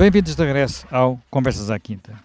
[0.00, 2.18] Bem-vindos de regresso ao Conversas à Quinta.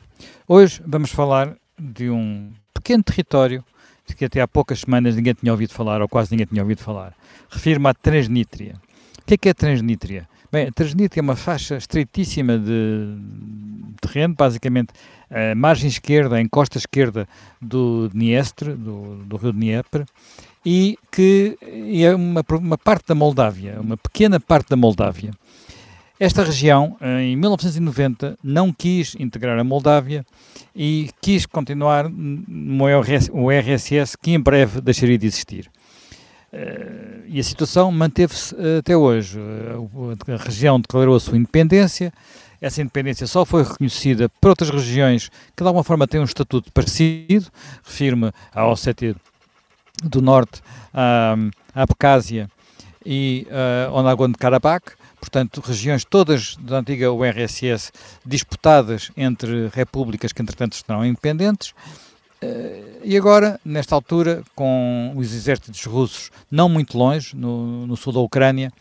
[0.47, 3.62] Hoje vamos falar de um pequeno território
[4.07, 6.81] de que até há poucas semanas ninguém tinha ouvido falar, ou quase ninguém tinha ouvido
[6.81, 7.13] falar.
[7.49, 8.75] Refiro-me à Transnítria.
[9.21, 10.25] O que é que é Transnítria?
[10.49, 13.17] Bem, a Transnítria é uma faixa estreitíssima de
[13.99, 14.94] terreno, basicamente
[15.29, 17.27] a margem esquerda, a encosta esquerda
[17.62, 20.05] do Dniestre, do, do rio Dnieper,
[20.66, 21.57] e que
[22.01, 25.31] é uma, uma parte da Moldávia, uma pequena parte da Moldávia.
[26.17, 30.25] Esta região, em 1990, não quis integrar a Moldávia
[30.73, 35.70] e quis continuar no RSS, que em breve deixaria de existir.
[36.53, 39.37] Eh, e a situação manteve-se até hoje.
[40.27, 42.13] A região declarou a sua independência,
[42.61, 46.71] essa independência só foi reconhecida por outras regiões que de alguma forma têm um estatuto
[46.71, 47.47] parecido,
[47.84, 49.15] refiro-me à Ossétia
[50.03, 50.61] do Norte,
[50.93, 51.35] à,
[51.73, 52.49] Abcásia
[53.05, 54.93] e uh, ao Nagorno-Karabakh,
[55.26, 57.91] portanto, regiões todas da antiga URSS
[58.23, 61.71] disputadas entre repúblicas que, entretanto, estarão independentes.
[62.43, 68.14] Uh, e agora, nesta altura, com os exércitos russos não muito longe, no, no sul
[68.14, 68.72] da Ucrânia,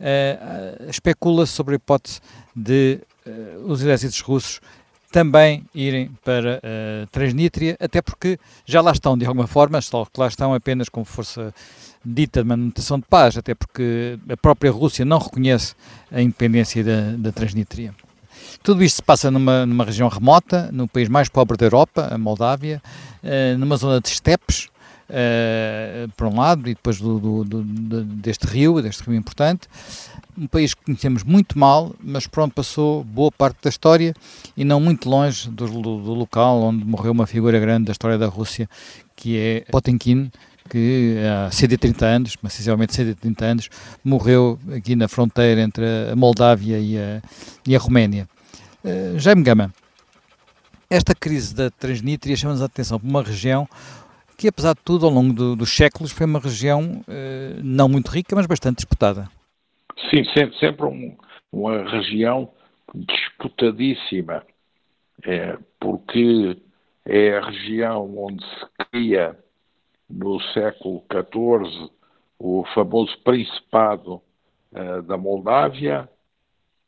[0.00, 2.20] uh, especula-se sobre a hipótese
[2.54, 4.60] de uh, os exércitos russos
[5.12, 10.18] também irem para uh, Transnistria, até porque já lá estão de alguma forma, só que
[10.18, 11.54] lá estão apenas como força
[12.04, 15.74] dita manutenção de paz, até porque a própria Rússia não reconhece
[16.10, 17.94] a independência da, da Transnistria.
[18.62, 22.18] Tudo isto se passa numa, numa região remota, no país mais pobre da Europa, a
[22.18, 22.82] Moldávia,
[23.22, 24.68] uh, numa zona de estepes,
[25.08, 29.68] uh, por um lado, e depois do, do, do, deste rio, deste rio importante,
[30.36, 34.14] um país que conhecemos muito mal, mas pronto, passou boa parte da história
[34.56, 38.26] e não muito longe do, do local onde morreu uma figura grande da história da
[38.26, 38.68] Rússia,
[39.14, 40.30] que é Potemkin,
[40.68, 43.68] que há 130 anos, mas sensivelmente 130 anos,
[44.04, 47.22] morreu aqui na fronteira entre a Moldávia e a,
[47.66, 48.28] e a Roménia.
[48.84, 49.72] Uh, Jaime Gama,
[50.90, 53.68] esta crise da Transnistria chama-nos a atenção para uma região
[54.36, 58.08] que, apesar de tudo, ao longo do, dos séculos, foi uma região uh, não muito
[58.08, 59.28] rica, mas bastante disputada.
[60.10, 61.16] Sim, sempre, sempre um,
[61.52, 62.50] uma região
[62.94, 64.42] disputadíssima,
[65.24, 66.56] é, porque
[67.06, 69.36] é a região onde se cria
[70.12, 71.90] no século XIV
[72.38, 74.20] o famoso Principado
[74.72, 76.08] uh, da Moldávia,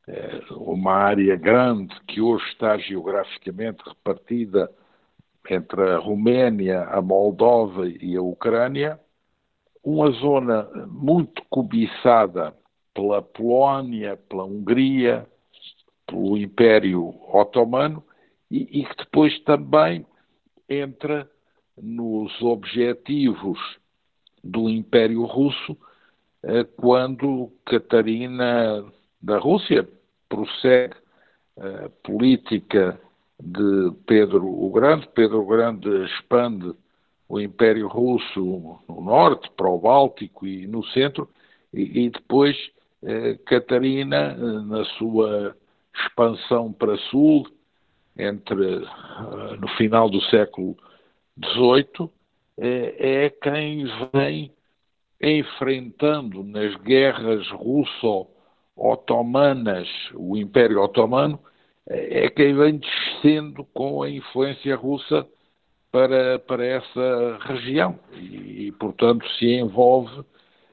[0.06, 4.70] uh, uma área grande que hoje está geograficamente repartida
[5.48, 9.00] entre a Roménia, a Moldova e a Ucrânia,
[9.82, 12.54] uma zona muito cobiçada
[12.94, 15.26] pela Polónia, pela Hungria,
[16.06, 18.02] pelo Império Otomano
[18.50, 20.06] e, e que depois também
[20.68, 21.28] entra
[21.80, 23.58] nos objetivos
[24.42, 25.76] do Império Russo
[26.42, 28.84] eh, quando Catarina
[29.20, 29.88] da Rússia
[30.28, 30.94] prossegue
[31.56, 33.00] a política
[33.40, 35.08] de Pedro o Grande.
[35.14, 36.74] Pedro o Grande expande
[37.28, 41.28] o Império Russo no norte, para o Báltico e no centro,
[41.72, 42.56] e, e depois
[43.02, 45.56] eh, Catarina, eh, na sua
[45.94, 47.46] expansão para sul,
[48.16, 50.76] entre eh, no final do século
[51.38, 52.10] XVIII,
[52.56, 54.52] é quem vem
[55.20, 61.40] enfrentando nas guerras russo-otomanas o Império Otomano,
[61.86, 65.26] é quem vem descendo com a influência russa
[65.90, 67.98] para, para essa região.
[68.12, 70.24] E, portanto, se envolve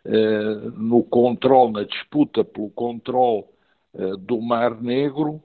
[0.03, 3.45] eh, no controle, na disputa pelo controle
[3.93, 5.43] eh, do Mar Negro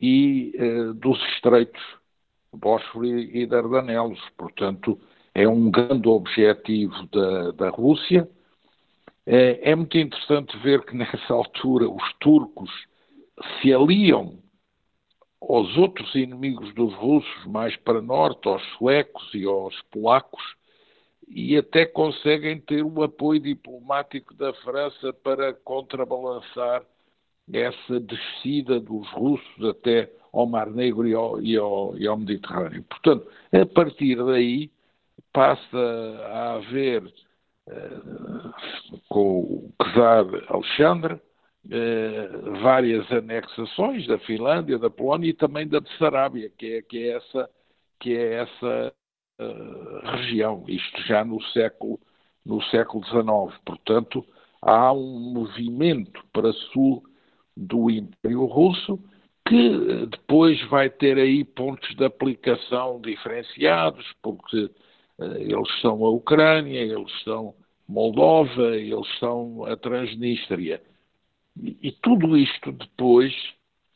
[0.00, 1.80] e eh, dos estreitos
[2.56, 4.20] Bósforo e Dardanelos.
[4.36, 4.98] Portanto,
[5.34, 8.28] é um grande objetivo da, da Rússia.
[9.26, 12.70] É, é muito interessante ver que nessa altura os turcos
[13.60, 14.38] se aliam
[15.40, 20.42] aos outros inimigos dos russos, mais para norte, aos suecos e aos polacos,
[21.28, 26.84] e até conseguem ter o apoio diplomático da França para contrabalançar
[27.52, 32.82] essa descida dos russos até ao Mar Negro e ao, e ao, e ao Mediterrâneo.
[32.84, 34.70] Portanto, a partir daí
[35.32, 35.78] passa
[36.26, 45.34] a haver, uh, com o czar Alexandre, uh, várias anexações da Finlândia, da Polónia e
[45.34, 47.50] também da Bessarabia, que é, que é essa,
[48.00, 48.92] que é essa
[49.40, 52.00] uh, região, isto já no século,
[52.44, 53.60] no século XIX.
[53.64, 54.26] Portanto,
[54.60, 57.04] há um movimento para sul
[57.56, 58.98] do Império Russo
[59.46, 64.70] que depois vai ter aí pontos de aplicação diferenciados, porque
[65.18, 67.54] uh, eles são a Ucrânia, eles são
[67.86, 70.82] Moldova, eles são a Transnistria.
[71.60, 73.32] E, e tudo isto depois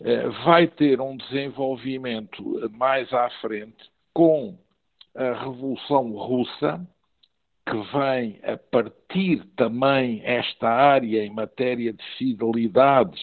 [0.01, 4.57] eh, vai ter um desenvolvimento mais à frente com
[5.15, 6.87] a Revolução Russa,
[7.67, 13.21] que vem a partir também esta área em matéria de fidelidades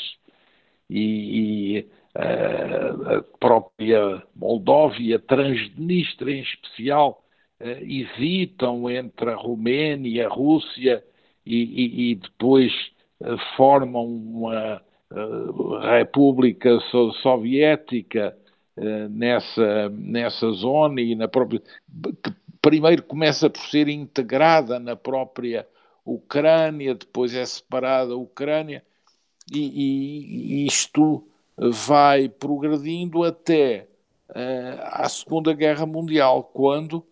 [0.89, 7.23] e, e a própria Moldóvia, Transnistria em especial,
[7.59, 11.03] hesitam entre a Roménia a Rússia
[11.45, 12.71] e, e, e depois
[13.57, 14.81] formam uma
[15.97, 16.79] República
[17.21, 18.35] Soviética
[19.09, 21.61] nessa, nessa zona e na própria.
[22.23, 25.67] que primeiro começa por ser integrada na própria
[26.05, 28.83] Ucrânia, depois é separada a Ucrânia,
[29.53, 33.87] e, e isto vai progredindo até
[34.29, 37.05] uh, à Segunda Guerra Mundial, quando,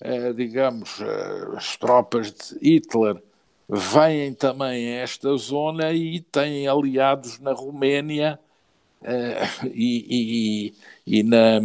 [0.00, 3.22] uh, digamos, uh, as tropas de Hitler
[3.68, 8.38] vêm também a esta zona e têm aliados na Roménia
[9.72, 10.74] e,
[11.06, 11.60] e, e, na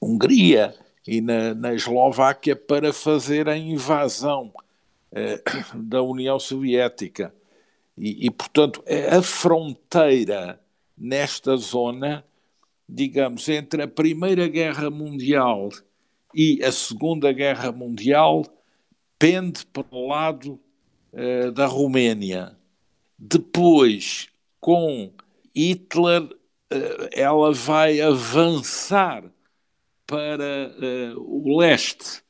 [0.00, 0.74] Hungria
[1.06, 4.52] e na, na Eslováquia para fazer a invasão
[5.74, 7.34] da União Soviética.
[7.96, 10.60] E, e, portanto, a fronteira
[10.96, 12.24] nesta zona,
[12.88, 15.70] digamos, entre a Primeira Guerra Mundial
[16.34, 18.44] e a Segunda Guerra Mundial,
[19.18, 20.60] pende para o lado
[21.12, 22.56] uh, da Roménia.
[23.18, 24.28] Depois,
[24.60, 25.12] com
[25.54, 29.24] Hitler, uh, ela vai avançar
[30.06, 30.74] para
[31.16, 32.22] uh, o leste.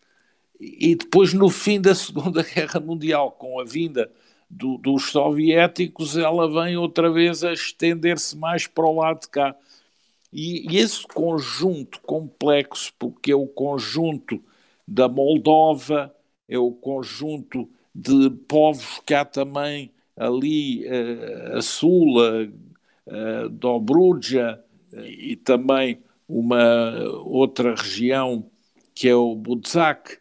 [0.60, 4.10] E depois, no fim da Segunda Guerra Mundial, com a vinda
[4.52, 9.56] do, dos soviéticos, ela vem outra vez a estender-se mais para o lado de cá.
[10.30, 14.42] E, e, esse conjunto complexo, porque é o conjunto
[14.86, 16.14] da Moldova,
[16.48, 24.62] é o conjunto de povos que há também ali uh, a sul, uh, Dobruja
[24.92, 25.98] uh, e também
[26.28, 26.94] uma
[27.24, 28.44] outra região
[28.94, 30.18] que é o Budzak,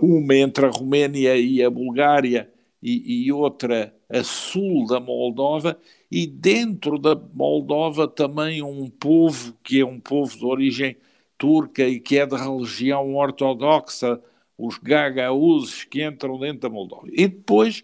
[0.00, 2.50] uma entre a Roménia e a Bulgária,
[2.86, 5.76] e, e outra a sul da Moldova,
[6.08, 10.96] e dentro da Moldova também um povo que é um povo de origem
[11.36, 14.22] turca e que é de religião ortodoxa,
[14.56, 17.08] os gagauzes que entram dentro da Moldova.
[17.08, 17.82] E depois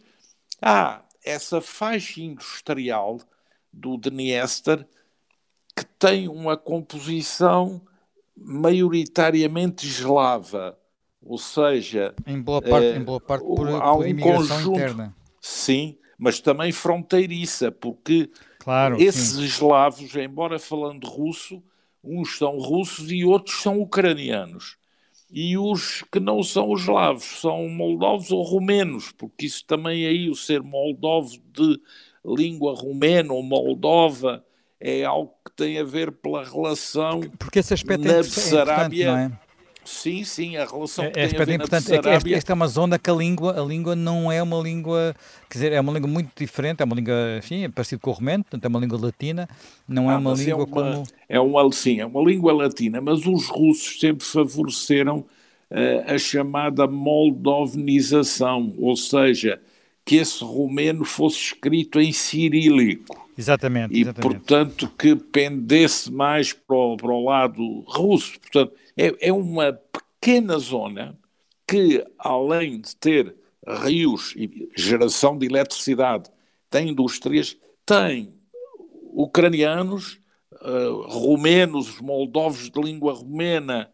[0.60, 3.18] há essa faixa industrial
[3.72, 4.86] do Dniester
[5.76, 7.82] que tem uma composição
[8.36, 10.78] maioritariamente eslava
[11.24, 15.14] ou seja, em boa parte, em boa parte por, há por um conjunto, interna.
[15.40, 19.44] Sim, mas também fronteiriça, porque claro, esses sim.
[19.44, 21.62] eslavos, embora falando russo,
[22.02, 24.76] uns são russos e outros são ucranianos.
[25.30, 30.34] E os que não são eslavos são moldovos ou romenos, porque isso também aí, o
[30.34, 31.80] ser moldovo de
[32.24, 34.44] língua romena ou moldova,
[34.78, 39.40] é algo que tem a ver pela relação porque esse aspecto é na é Bessarabia.
[39.84, 43.12] Sim, sim, a relação é, que é, tem é esta, é uma zona que a
[43.12, 45.14] língua, a língua não é uma língua,
[45.50, 48.12] quer dizer, é uma língua muito diferente, é uma língua, enfim, é parecido com o
[48.12, 49.48] romeno, portanto é uma língua latina,
[49.88, 51.02] não é ah, uma é língua é uma, como...
[51.28, 56.86] É uma, sim, é uma língua latina, mas os russos sempre favoreceram uh, a chamada
[56.86, 59.60] moldovnização, ou seja,
[60.04, 63.20] que esse romeno fosse escrito em cirílico.
[63.36, 63.94] Exatamente.
[63.94, 64.34] E, exatamente.
[64.34, 68.38] portanto, que pendesse mais para o, para o lado russo.
[68.40, 71.18] Portanto, é, é uma pequena zona
[71.66, 73.34] que, além de ter
[73.84, 76.30] rios e geração de eletricidade,
[76.68, 78.34] tem indústrias, tem
[79.12, 80.18] ucranianos,
[80.52, 83.90] uh, romenos, moldovos de língua romena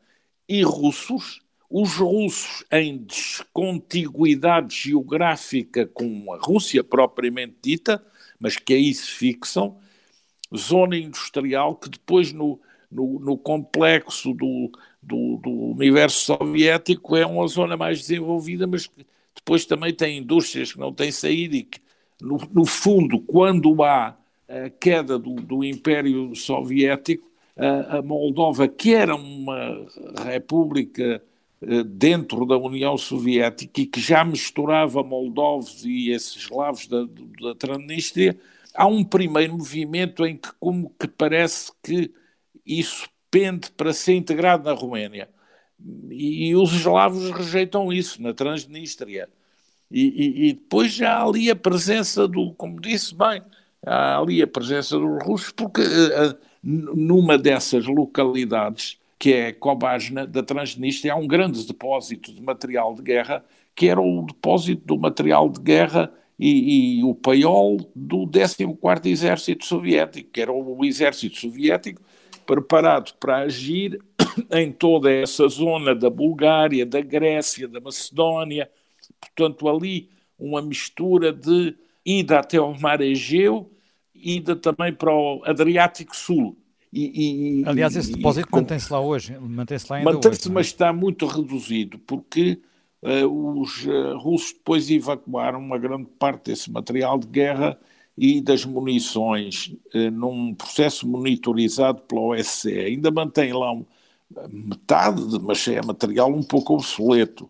[0.49, 1.41] e russos.
[1.71, 8.03] Os russos, em descontiguidade geográfica com a Rússia propriamente dita,
[8.39, 9.79] mas que aí se fixam,
[10.57, 12.59] zona industrial que depois no,
[12.91, 14.71] no, no complexo do,
[15.03, 20.73] do, do, universo soviético é uma zona mais desenvolvida, mas que depois também tem indústrias
[20.73, 21.81] que não têm saída e que,
[22.21, 24.17] no, no fundo, quando há
[24.49, 29.87] a queda do, do Império Soviético, a, a, Moldova, que era uma
[30.25, 31.23] república
[31.61, 37.05] eh, dentro da União Soviética e que já misturava moldovos e esses eslavos da,
[37.41, 38.39] da Transnistria,
[38.75, 42.13] há um primeiro movimento em que como que parece que
[42.69, 45.29] isso pende para ser integrado na Roménia.
[46.11, 49.29] E, e os eslavos rejeitam isso na Transnistria.
[49.91, 53.43] E, e, e, depois já há ali a presença do, como disse bem,
[53.87, 60.43] há ali a presença dos russos, porque uh, numa dessas localidades, que é Kobajna, da
[60.43, 63.45] Transnistria, há um grande depósito de material de guerra,
[63.75, 69.65] que era o depósito do material de guerra e, e o paiol do 14º Exército
[69.65, 72.03] Soviético, que era o exército soviético
[72.49, 74.03] preparado para agir
[74.51, 78.71] em toda essa zona da Bulgária, da Grécia, da Macedónia,
[79.21, 81.77] portanto ali uma mistura de
[82.07, 83.71] ida até ao mar Egeu,
[84.15, 86.57] ida também para o Adriático Sul.
[86.91, 90.51] E, e, Aliás, esse depósito mantém-se lá hoje, mantém-se lá ainda Mantém-se, é?
[90.51, 92.63] mas está muito reduzido, porque
[93.03, 97.79] uh, os uh, russos depois evacuaram uma grande parte desse material de guerra
[98.19, 102.79] e das munições uh, num processo monitorizado pela OSCE.
[102.79, 103.85] Ainda mantém lá um,
[104.51, 107.49] metade, mas é material um pouco obsoleto.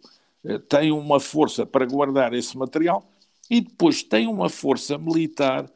[0.69, 3.05] tem uma força para guardar esse material
[3.51, 5.69] e depois tem uma força militar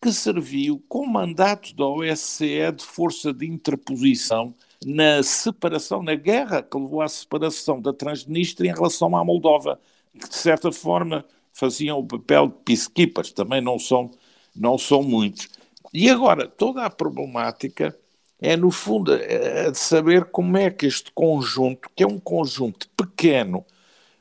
[0.00, 4.54] que serviu com mandato da OSCE de força de interposição
[4.84, 9.78] na separação, na guerra que levou à separação da Transnistria em relação à Moldova,
[10.18, 14.10] que de certa forma faziam o papel de peacekeepers, também não são,
[14.54, 15.48] não são muitos.
[15.92, 17.96] E agora, toda a problemática
[18.40, 22.88] é, no fundo, é de saber como é que este conjunto, que é um conjunto
[22.96, 23.64] pequeno,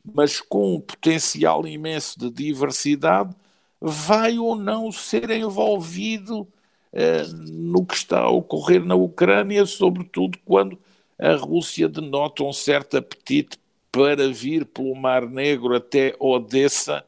[0.03, 3.33] mas com um potencial imenso de diversidade,
[3.79, 6.47] vai ou não ser envolvido
[6.91, 10.77] eh, no que está a ocorrer na Ucrânia, sobretudo quando
[11.17, 13.57] a Rússia denota um certo apetite
[13.91, 17.05] para vir pelo Mar Negro até Odessa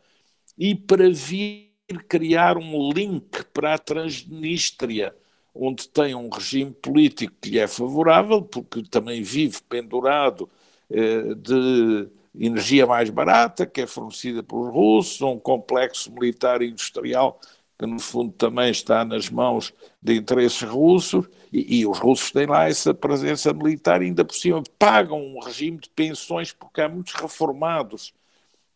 [0.58, 5.16] e para vir criar um link para a Transnistria,
[5.54, 10.50] onde tem um regime político que lhe é favorável, porque também vive pendurado
[10.90, 17.40] eh, de energia mais barata, que é fornecida pelos russos, um complexo militar e industrial
[17.82, 22.46] que no fundo também está nas mãos de interesses russos, e, e, os russos têm
[22.46, 26.88] lá essa presença militar, e ainda por cima pagam um regime de pensões, porque há
[26.88, 28.14] muitos reformados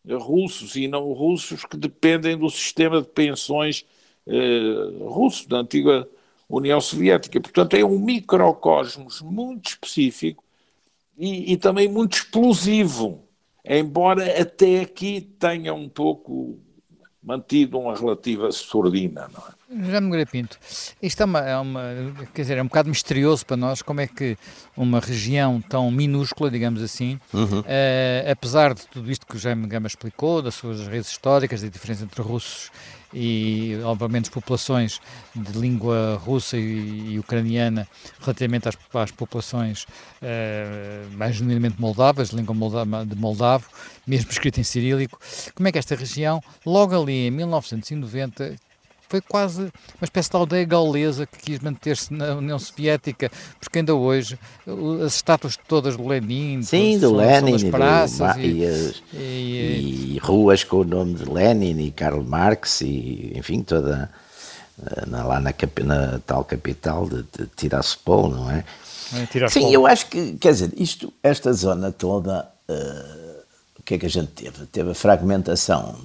[0.08, 3.84] russos e não russos que dependem do sistema de pensões
[4.26, 6.08] eh, russo, da antiga
[6.48, 7.40] União Soviética.
[7.40, 10.44] Portanto, é um microcosmos muito específico
[11.18, 13.26] e, e também muito explosivo
[13.66, 16.60] embora até aqui tenha um pouco
[17.26, 19.56] mantido uma relativa sordina, não é?
[19.90, 20.56] Já me Pinto,
[21.02, 21.82] isto é uma, é uma,
[22.32, 24.38] quer dizer, é um bocado misterioso para nós como é que
[24.76, 27.60] uma região tão minúscula, digamos assim, uhum.
[27.60, 31.68] uh, apesar de tudo isto que o Jaime Gama explicou, das suas redes históricas, da
[31.68, 32.70] diferença entre russos
[33.12, 35.00] e, obviamente, populações
[35.34, 37.88] de língua russa e, e ucraniana
[38.20, 39.82] relativamente às, às populações
[40.22, 43.66] uh, mais genuinamente moldavas, de língua moldava, de moldavo,
[44.06, 45.18] mesmo escrito em cirílico,
[45.54, 48.56] como é que esta região, logo ali em 1990,
[49.08, 53.94] foi quase uma espécie de aldeia gaulesa que quis manter-se na União Soviética, porque ainda
[53.94, 54.38] hoje
[55.04, 60.64] as estátuas todas do Lenin, Sim, do Lenin e, praças, e, e, e, e, ruas
[60.64, 64.10] com o nome de Lenin e Karl Marx e enfim toda
[64.84, 68.64] eh, lá na, na tal capital de, de Tiraspol, não é?
[69.14, 73.25] é Sim, eu acho que, quer dizer, isto, esta zona toda, uh,
[73.86, 74.66] que é que a gente teve?
[74.66, 75.96] Teve a fragmentação,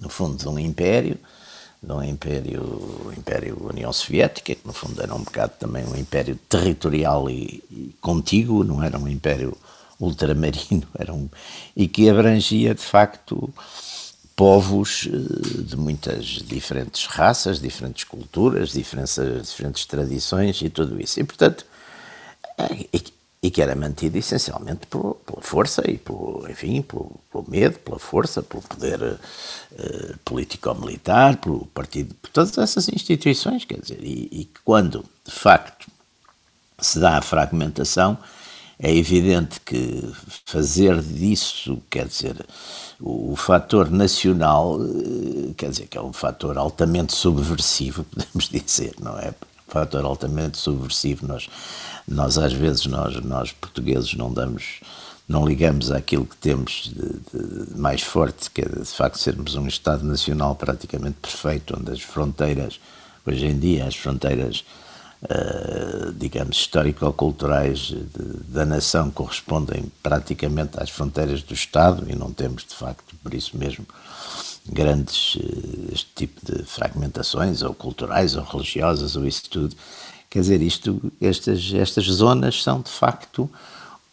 [0.00, 1.16] no fundo, de um império,
[1.80, 7.30] do Império, Império União Soviética, que no fundo era um bocado também um império territorial
[7.30, 9.56] e, e contíguo, não era um império
[10.00, 11.28] ultramarino, era um,
[11.76, 13.48] e que abrangia de facto
[14.34, 21.20] povos eh, de muitas diferentes raças, diferentes culturas, diferentes, diferentes tradições e tudo isso.
[21.20, 21.64] E portanto,
[22.58, 22.86] eh,
[23.40, 28.42] e que era mantido essencialmente por, pela força e, por, enfim, pelo, medo, pela força,
[28.42, 35.04] pelo poder uh, político-militar, pelo partido, por todas essas instituições, quer dizer, e, e quando,
[35.24, 35.86] de facto,
[36.80, 38.18] se dá a fragmentação,
[38.80, 40.12] é evidente que
[40.44, 42.44] fazer disso, quer dizer,
[43.00, 48.94] o, o fator nacional, uh, quer dizer, que é um fator altamente subversivo, podemos dizer,
[49.00, 49.28] não é?
[49.68, 51.48] Um fator altamente subversivo, nós
[52.08, 54.80] nós às vezes nós nós portugueses não damos
[55.28, 59.66] não ligamos àquilo que temos de, de mais forte que é de facto sermos um
[59.66, 62.80] estado nacional praticamente perfeito onde as fronteiras
[63.26, 64.64] hoje em dia as fronteiras
[65.22, 67.94] uh, digamos histórico-culturais
[68.48, 73.56] da nação correspondem praticamente às fronteiras do estado e não temos de facto por isso
[73.56, 73.86] mesmo
[74.66, 79.76] grandes uh, este tipo de fragmentações ou culturais ou religiosas ou isso tudo
[80.30, 83.48] Quer dizer, isto, estas, estas zonas são de facto,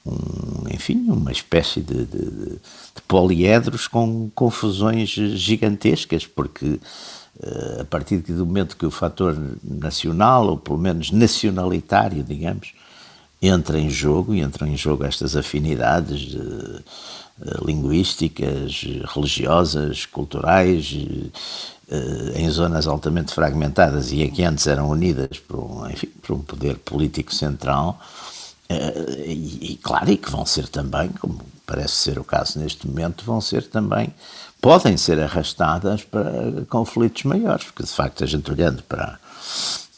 [0.05, 2.59] um, enfim, uma espécie de, de, de,
[3.07, 10.57] poliedros com confusões gigantescas, porque uh, a partir do momento que o fator nacional, ou
[10.57, 12.73] pelo menos nacionalitário, digamos,
[13.41, 16.81] entra em jogo, e entram em jogo estas afinidades uh,
[17.65, 21.29] linguísticas, religiosas, culturais, eh,
[22.35, 26.77] em zonas altamente fragmentadas e que antes eram unidas por um, enfim, por um poder
[26.79, 27.99] político central,
[28.67, 32.87] eh, e, e, claro, e que vão ser também, como parece ser o caso neste
[32.87, 34.13] momento, vão ser também,
[34.59, 39.19] podem ser arrastadas para conflitos maiores, porque de facto a gente olhando para,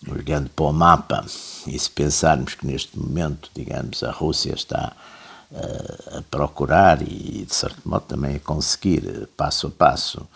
[0.10, 1.26] olhando para o mapa
[1.66, 4.94] e se pensarmos que neste momento, digamos, a Rússia está
[5.52, 10.28] uh, a procurar e de certo modo também a conseguir, passo a passo,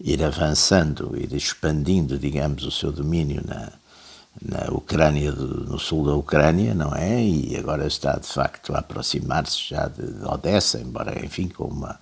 [0.00, 3.72] ir avançando, ir expandindo, digamos, o seu domínio na,
[4.40, 7.22] na Ucrânia, do, no sul da Ucrânia, não é?
[7.22, 11.98] E agora está de facto a aproximar-se já de, de Odessa, embora, enfim, com uma.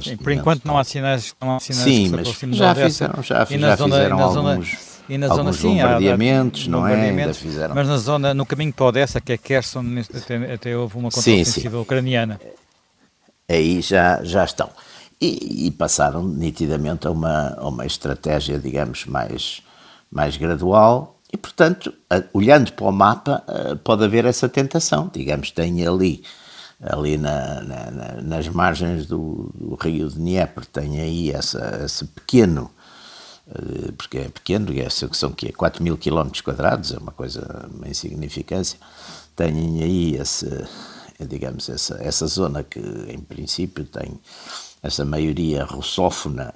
[0.00, 2.26] Sim, por enquanto não há sinais, não há sinais sim, mas
[2.56, 4.60] já fizeram, já, e já zona, fizeram alguns, zona,
[5.08, 7.10] e na zona, sim, bombardeamentos, há, não é?
[7.10, 7.74] Ainda fizeram.
[7.74, 11.78] Mas na zona, no caminho para Odessa, que é Kherson, até, até houve uma contraofensiva
[11.78, 12.40] ucraniana.
[13.48, 14.68] Aí já, já estão.
[15.20, 19.62] E, e, passaram nitidamente a uma, a uma estratégia, digamos, mais,
[20.10, 21.18] mais gradual.
[21.32, 21.92] E, portanto,
[22.34, 25.10] olhando para o mapa, eh, pode haver essa tentação.
[25.12, 26.22] Digamos, tem ali,
[26.80, 32.70] ali na, na, nas margens do, do, rio de Dnieper, tem aí essa, esse pequeno,
[33.48, 37.88] eh, porque é pequeno, é, são que 4 mil quilómetros quadrados, é uma coisa, uma
[37.88, 38.78] insignificância,
[39.34, 40.46] tem aí esse,
[41.26, 44.20] digamos, essa, essa zona que, em princípio, tem
[44.86, 46.54] essa maioria russófona,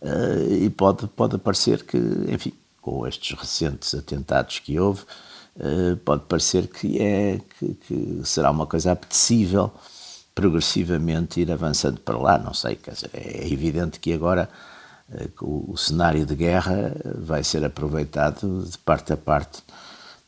[0.00, 5.02] uh, e pode, pode parecer que, enfim, com estes recentes atentados que houve,
[5.56, 9.72] uh, pode parecer que, é, que, que, será uma coisa apetecível
[10.34, 14.48] progressivamente ir avançando para lá, não sei, quer dizer, é evidente que agora
[15.10, 19.62] uh, o, o cenário de guerra vai ser aproveitado de parte a parte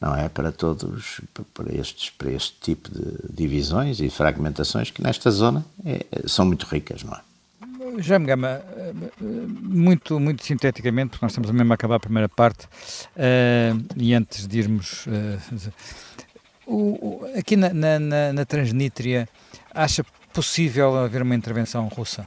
[0.01, 1.21] não é para todos
[1.55, 6.67] para estes para este tipo de divisões e fragmentações que nesta zona é, são muito
[6.67, 7.21] ricas não é
[7.99, 8.63] Jaime Gama,
[9.21, 14.47] muito, muito sinteticamente, porque nós estamos mesmo a acabar a primeira parte, uh, e antes
[14.47, 15.07] de irmos.
[15.07, 15.73] Uh,
[16.66, 19.29] o, o, aqui na, na, na, Transnítria,
[19.75, 22.27] acha possível haver uma intervenção russa?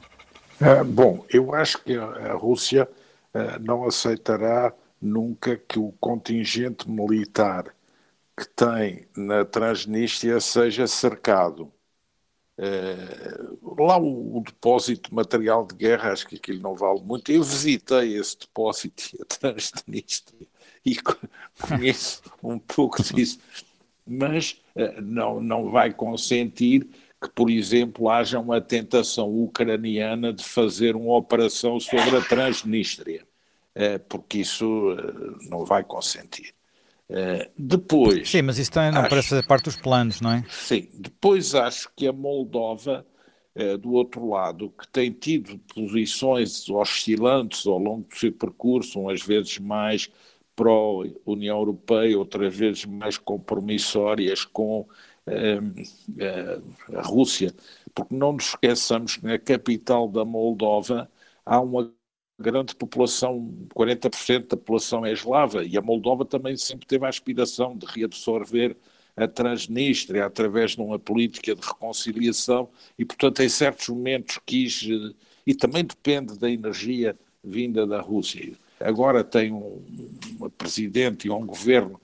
[0.60, 2.88] Uh, bom, eu acho que a Rússia
[3.60, 7.66] não aceitará nunca que o contingente militar
[8.34, 11.70] que tem na Transnistria seja cercado
[12.58, 17.30] Uh, lá o, o, depósito de material de guerra, acho que aquilo não vale muito.
[17.30, 20.48] Eu visitei esse depósito e a Transnistria
[20.84, 20.96] e
[21.60, 23.38] conheço um pouco disso,
[24.06, 26.88] mas uh, não, não vai consentir
[27.20, 33.22] que, por exemplo, haja uma tentação ucraniana de fazer uma operação sobre a Transnistria,
[33.76, 34.96] uh, porque isso
[35.50, 36.55] não vai consentir.
[37.08, 38.28] Uh, depois.
[38.28, 40.44] Sim, mas isso também não acho, parece fazer parte dos planos, não é?
[40.48, 43.06] Sim, depois acho que a Moldova,
[43.54, 49.22] uh, do outro lado, que tem tido posições oscilantes ao longo do seu percurso, umas
[49.22, 50.10] vezes mais
[50.56, 57.54] pró-União Europeia, outras vezes mais compromissórias com uh, a Rússia,
[57.94, 61.08] porque não nos esqueçamos que na capital da Moldova
[61.44, 61.92] há uma
[62.38, 67.76] grande população, 40% da população é eslava, e a Moldova também sempre teve a aspiração
[67.76, 68.76] de reabsorver
[69.16, 72.68] a Transnistria através de uma política de reconciliação
[72.98, 74.86] e, portanto, em certos momentos quis,
[75.46, 78.52] e também depende da energia vinda da Rússia.
[78.78, 79.82] Agora tem um,
[80.38, 81.98] um presidente e um governo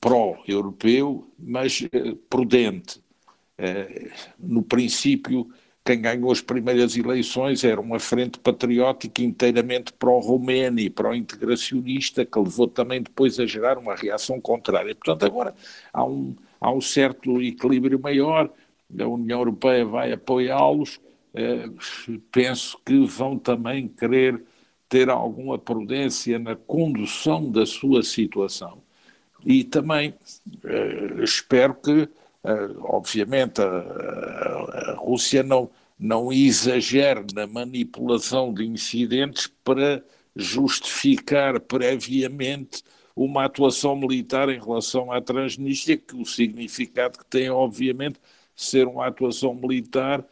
[0.00, 3.00] pró-europeu, mas eh, prudente.
[3.56, 5.50] Eh, no princípio,
[5.88, 12.68] quem ganhou as primeiras eleições era uma frente patriótica inteiramente pró-romena e pró-integracionista, que levou
[12.68, 14.94] também depois a gerar uma reação contrária.
[14.94, 15.54] Portanto, agora
[15.90, 18.52] há um, há um certo equilíbrio maior,
[19.00, 21.00] a União Europeia vai apoiá-los,
[21.32, 21.70] eh,
[22.30, 24.42] penso que vão também querer
[24.90, 28.82] ter alguma prudência na condução da sua situação.
[29.42, 30.12] E também
[30.64, 32.06] eh, espero que
[32.82, 40.02] obviamente, a, a, Rússia não, não exagere na manipulação de incidentes para
[40.34, 42.82] justificar previamente
[43.14, 48.20] uma atuação militar em relação à Transnistria, que o significado que tem, obviamente,
[48.54, 50.24] ser uma atuação militar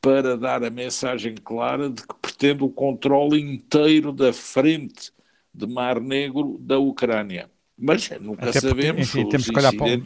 [0.00, 5.12] para dar a mensagem clara de que pretende o controle inteiro da frente
[5.54, 7.50] de Mar Negro da Ucrânia.
[7.78, 9.06] Mas nunca Até sabemos.
[9.06, 10.00] Porque, enfim, temos que olhar para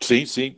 [0.00, 0.56] Sim, sim.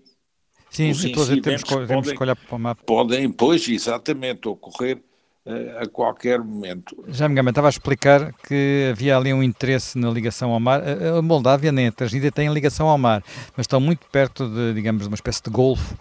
[0.72, 2.82] Sim, os temos, temos podem, que olhar para o mapa.
[2.84, 5.02] Podem, pois, exatamente, ocorrer
[5.44, 7.04] uh, a qualquer momento.
[7.08, 10.82] Já me estava a explicar que havia ali um interesse na ligação ao mar.
[10.82, 13.22] A Moldávia nem a Transnistria tem ligação ao mar,
[13.54, 15.94] mas estão muito perto de, digamos, de uma espécie de golfo,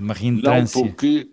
[0.00, 0.80] uma reentrância.
[0.80, 1.28] Não, porque,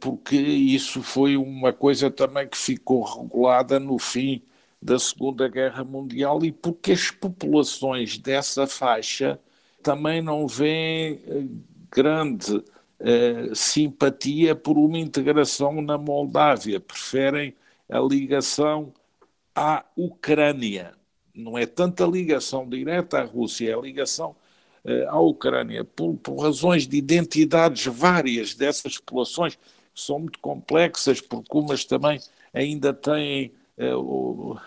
[0.00, 4.42] porque isso foi uma coisa também que ficou regulada no fim
[4.80, 9.38] da Segunda Guerra Mundial e porque as populações dessa faixa
[9.82, 11.44] também não veem eh,
[11.90, 12.62] grande
[12.98, 17.54] eh, simpatia por uma integração na Moldávia, preferem
[17.90, 18.92] a ligação
[19.54, 20.94] à Ucrânia.
[21.34, 24.34] Não é tanta ligação direta à Rússia, é a ligação
[24.84, 29.60] uh, à Ucrânia, por, por, razões de identidades várias dessas populações, que
[29.94, 32.18] são muito complexas, porque umas também
[32.52, 34.58] ainda têm uh,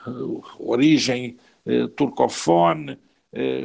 [0.60, 2.97] origem uh, turcofone,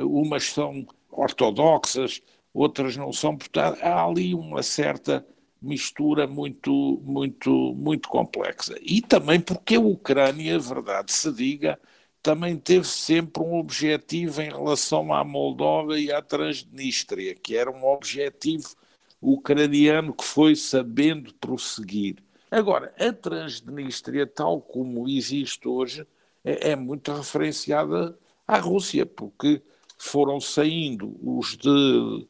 [0.07, 2.21] umas são ortodoxas,
[2.55, 5.27] outras não são, portanto, há ali uma certa
[5.61, 8.77] mistura muito, muito, muito complexa.
[8.81, 11.79] E também porque a Ucrânia, verdade se diga,
[12.23, 17.85] também teve sempre um objetivo em relação à Moldova e à Transnistria, que era um
[17.85, 18.75] objetivo
[19.21, 22.17] ucraniano que foi sabendo prosseguir.
[22.51, 26.07] Agora, a Transnistria, tal como existe hoje,
[26.45, 29.61] é, é muito referenciada à Rússia, porque
[29.99, 32.27] foram saindo os de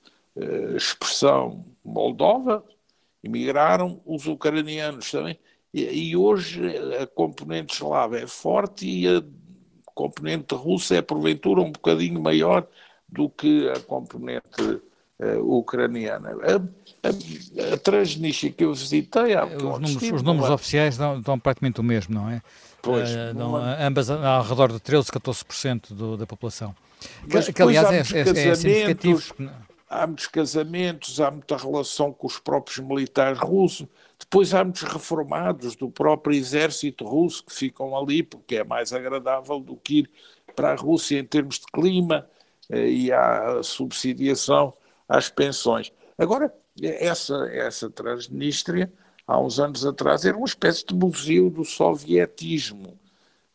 [0.77, 2.65] expressão moldova,
[3.23, 5.39] emigraram os ucranianos também,
[5.73, 6.63] e, e, hoje
[7.01, 9.23] a componente eslava é forte e a
[9.95, 12.23] componente russa é porventura um bocadinho
[13.09, 16.31] do que a componente uh, ucraniana.
[16.31, 21.39] A, a, a Transnistria que eu visitei há Os números, os números oficiais dão, dão,
[21.39, 22.41] praticamente o mesmo, não é?
[22.81, 26.75] Pois, uh, dão, ambas ao redor de 13, 14% do, da população.
[27.33, 29.23] Mas que, aliás é, é, é significativo.
[29.89, 33.87] Há muitos casamentos, há muita relação com os próprios militares russos.
[34.19, 39.61] Depois há muitos reformados do próprio exército russo que ficam ali porque é mais agradável
[39.61, 40.11] do que ir
[40.57, 42.29] para a Rússia em termos de clima
[42.71, 44.73] eh, e há subsidiação
[45.09, 45.93] às pensões.
[46.17, 48.93] Agora, essa, essa Transnistria,
[49.27, 52.99] há uns anos atrás, era uma espécie de museu do sovietismo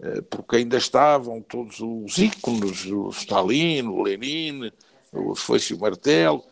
[0.02, 4.72] eh, porque ainda estavam todos os ícones, o Stalin, o Lenin,
[5.12, 6.44] o Foice o Martelo.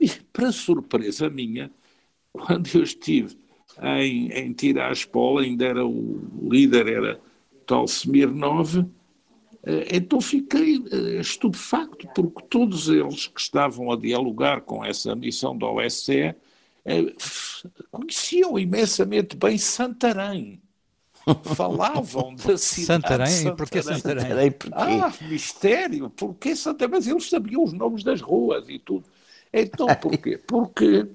[0.00, 1.70] E, para surpresa minha,
[2.32, 3.36] quando eu estive
[3.82, 7.20] em, em Tiraspol, ainda era o líder, era
[7.66, 8.84] tal Smirnov,
[9.62, 15.56] eh, então fiquei eh, estupefacto, porque todos eles que estavam a dialogar com essa missão
[15.56, 16.34] da OSCE
[17.90, 20.60] conheciam imensamente bem Santarém
[21.34, 23.26] falavam da cidade Santarém?
[23.26, 23.56] de Santarém.
[23.56, 24.22] Porquê Santarém?
[24.22, 24.76] Santarém porquê?
[24.76, 26.94] Ah, mistério, porquê Santarém?
[26.94, 29.04] Mas eles sabiam os nomes das ruas e tudo.
[29.52, 30.38] Então porquê?
[30.38, 31.06] Porque,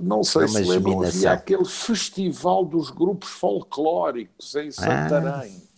[0.00, 5.62] não sei é se lembram, havia aquele festival dos grupos folclóricos em Santarém.
[5.62, 5.68] Ah.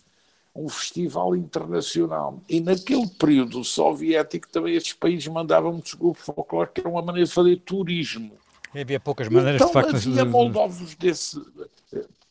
[0.53, 2.41] Um festival internacional.
[2.49, 7.25] E naquele período soviético também estes países mandavam muitos grupos folclóricos, que era uma maneira
[7.25, 8.33] de fazer turismo.
[8.75, 9.95] Havia poucas maneiras então, de facto.
[9.95, 11.41] Havia moldovos desse,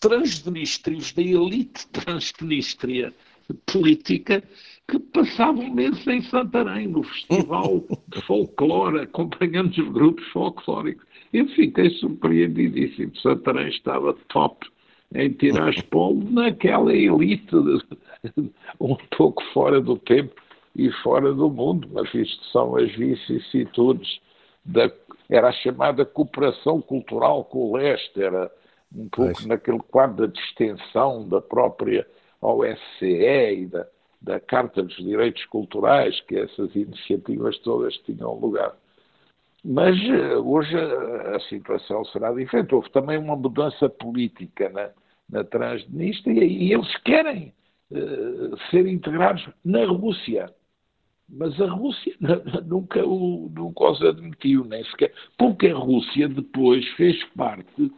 [0.00, 3.12] transdnistrios da elite transdnistria
[3.66, 4.42] política
[4.88, 11.06] que passavam meses em Santarém, no festival de folclore, acompanhando os grupos folclóricos.
[11.32, 13.16] Eu fiquei surpreendidíssimo.
[13.18, 14.66] Santarém estava top
[15.14, 17.54] em Tiraspol, naquela elite,
[18.80, 20.34] um pouco fora do tempo
[20.74, 24.20] e fora do mundo, mas isto são as vicissitudes
[24.64, 24.90] da.
[25.28, 28.50] Era a chamada cooperação cultural com o leste, era
[28.94, 29.46] um pouco pois.
[29.46, 32.06] naquele quadro de extensão da própria
[32.40, 33.86] OSCE e da,
[34.20, 38.74] da Carta dos Direitos Culturais, que essas iniciativas todas tinham lugar.
[39.64, 42.74] Mas eh, hoje a, a situação será diferente.
[42.74, 44.90] Houve também uma mudança política na,
[45.28, 47.52] na Transnistria e eles querem
[47.90, 50.52] uh, ser integrados na Rússia.
[51.28, 52.14] Mas a Rússia
[52.66, 55.12] nunca, o, nunca os admitiu, nem sequer.
[55.38, 57.92] Porque a Rússia depois fez parte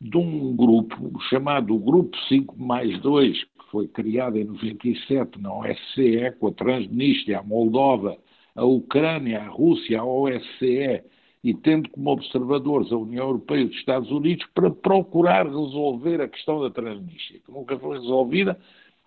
[0.00, 6.32] de um grupo chamado Grupo 5 mais 2, que foi criado em 97 na OSCE,
[6.38, 8.16] com a Transnistria, a Moldova,
[8.54, 11.02] a Ucrânia, a Rússia, a OSCE,
[11.42, 16.28] e tendo como observadores a União Europeia e os Estados Unidos, para procurar resolver a
[16.28, 18.58] questão da Transnistria, que nunca foi resolvida,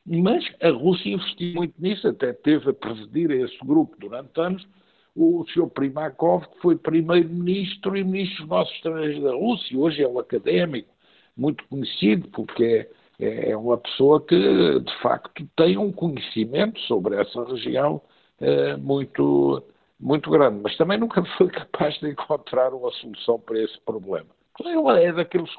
[0.05, 4.67] mas a Rússia investiu muito nisso, até teve a presidir esse grupo durante anos,
[5.15, 5.67] o Sr.
[5.69, 10.89] Primakov, que foi primeiro-ministro e ministro dos nossos estrangeiros da Rússia, hoje é um académico
[11.35, 12.87] muito conhecido, porque
[13.19, 14.35] é, é uma pessoa que,
[14.79, 18.01] de facto, tem um conhecimento sobre essa região
[18.39, 19.63] é, muito,
[19.99, 24.29] muito grande, mas também nunca foi capaz de encontrar uma solução para esse problema.
[24.59, 25.49] Ele é daqueles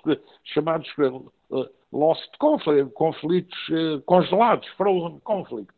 [0.45, 5.73] chamados uh, lost conflict, conflitos uh, congelados, frozen conflict,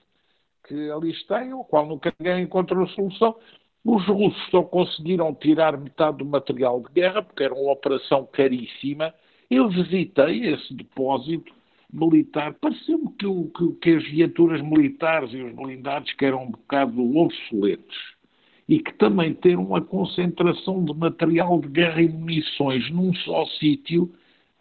[0.67, 3.37] que ali estão, ao qual nunca ninguém encontrou solução,
[3.85, 9.13] os russos só conseguiram tirar metade do material de guerra, porque era uma operação caríssima.
[9.51, 11.53] Eu visitei esse depósito
[11.93, 12.55] militar.
[12.55, 18.15] Pareceu-me que, que, que, as viaturas militares e os blindados que eram um bocado obsoletos
[18.67, 24.11] e que também ter uma concentração de material de guerra e munições num só sítio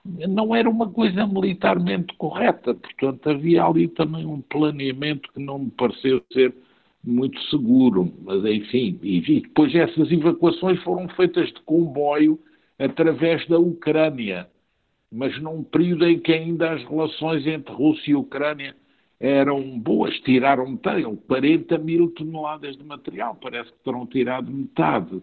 [0.06, 2.74] não era uma coisa militarmente correta.
[2.74, 6.54] Portanto, havia ali também um planeamento que não me pareceu ser
[7.04, 8.12] muito seguro.
[8.24, 12.40] Mas, enfim, e depois essas evacuações foram feitas de comboio
[12.80, 14.48] através da Ucrânia,
[15.12, 18.76] mas num período em que ainda as relações entre Rússia e Ucrânia
[19.20, 25.22] eram boas, tiraram metade, 40 mil toneladas de material, parece que terão tirado metade.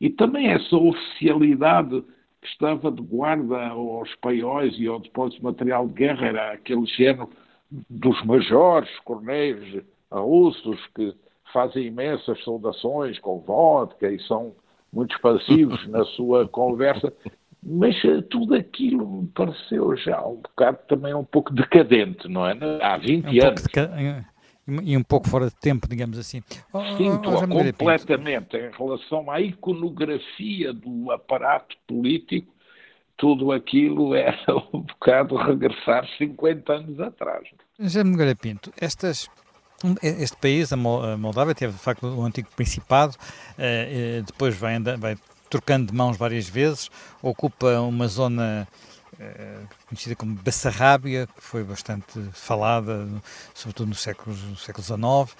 [0.00, 2.02] E também essa oficialidade
[2.40, 6.86] que estava de guarda aos paióis e ao depósito de material de guerra era aquele
[6.86, 7.28] género
[7.90, 9.82] dos majores, coronéis
[10.20, 11.14] russos que
[11.52, 14.54] fazem imensas saudações com vodka e são
[14.92, 17.12] muito expansivos na sua conversa,
[17.62, 22.56] mas eh, tudo aquilo me pareceu já um bocado também um pouco decadente, não é?
[22.82, 23.64] Há 20 um anos.
[24.84, 26.40] E um pouco fora de tempo, digamos assim.
[26.96, 32.52] Sinto oh, oh, completamente em relação à iconografia do aparato político,
[33.16, 37.48] tudo aquilo era um bocado regressar 50 anos atrás.
[37.78, 39.28] José Nogueira Pinto, estas
[40.02, 43.16] este país, a Moldávia, teve de facto o antigo Principado,
[43.58, 45.16] eh, eh, depois vai, vai
[45.50, 46.90] trocando de mãos várias vezes,
[47.22, 48.66] ocupa uma zona
[49.18, 53.08] eh, conhecida como Bessarrábia, que foi bastante falada,
[53.54, 55.36] sobretudo no século, no século XIX.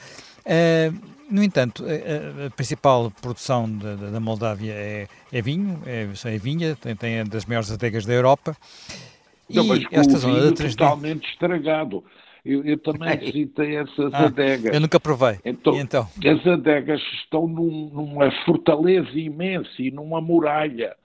[1.31, 6.94] no entanto, a, principal produção da, da Moldávia é, é, vinho, é, é vinha, tem,
[6.96, 8.57] tem das maiores adegas da Europa.
[9.48, 12.02] E Não, esta zona da totalmente estragado.
[12.44, 14.74] Eu, eu também visitei essas ah, adegas.
[14.74, 15.38] Eu nunca provei.
[15.44, 16.09] Então, então?
[16.24, 20.96] As adegas estão num, numa fortaleza imensa e numa muralha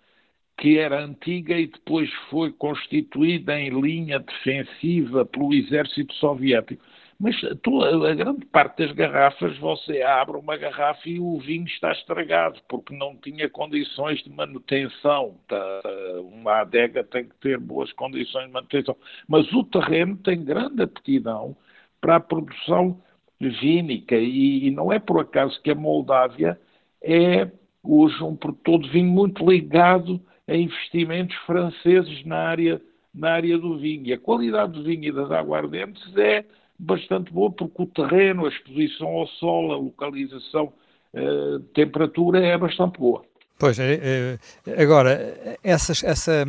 [0.58, 6.84] que era antiga e depois foi constituída em linha defensiva pelo exército soviético.
[7.20, 12.60] Mas a grande parte das garrafas, você abre uma garrafa e o vinho está estragado,
[12.70, 15.36] porque não tinha condições de manutenção.
[15.48, 15.82] Tá,
[16.22, 18.96] uma adega tem que ter boas condições de manutenção.
[19.28, 21.58] Mas o terreno tem grande aptidão
[22.00, 23.02] para a produção
[23.40, 26.60] vínica e, e não é por acaso que a Moldávia
[27.02, 27.50] é
[27.84, 32.82] hoje um produtor de vinho muito ligado a investimentos franceses na área,
[33.14, 34.06] na área do vinho.
[34.06, 36.46] E a qualidade do vinho e das aguardentes é
[36.78, 40.72] bastante boa, porque o terreno, a exposição ao sol, a localização,
[41.14, 43.24] a eh, temperatura é bastante boa.
[43.58, 44.38] Pois, é,
[44.68, 46.46] é, agora, essas, essa,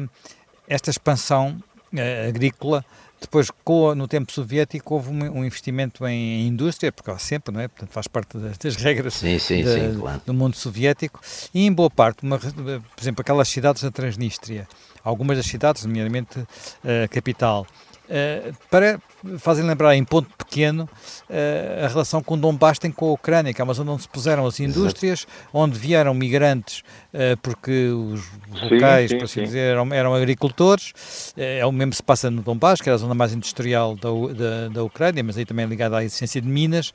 [0.69, 1.57] esta expansão
[2.29, 2.85] agrícola,
[3.21, 3.49] depois,
[3.97, 7.67] no tempo soviético, houve um, investimento em indústria, porque há sempre, não é?
[7.67, 10.21] Portanto, faz parte das, das regras sim, sim, de, sim, claro.
[10.25, 11.21] do mundo soviético.
[11.53, 14.69] E, em boa parte, uma, por exemplo, aquelas cidades da Transnistria,
[15.03, 16.39] algumas das cidades, nomeadamente
[16.85, 17.67] a capital,
[18.09, 18.99] Uh, para,
[19.37, 20.89] fazem lembrar em ponto pequeno
[21.29, 24.09] uh, a relação com Donbass tem com a Ucrânia, que é uma zona onde se
[24.09, 25.49] puseram as indústrias, Exato.
[25.53, 28.23] onde vieram migrantes uh, porque os
[28.63, 31.35] locais, por assim dizer, eram, eram agricultores.
[31.37, 34.09] é o mesmo que se passa no Donbass, que era a zona mais industrial da,
[34.09, 36.95] da, da Ucrânia, mas aí também ligada à existência de minas.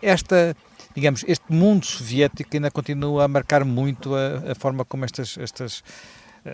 [0.00, 0.56] esta
[0.94, 5.84] digamos, este mundo soviético ainda continua a marcar muito a, a forma como estas, estas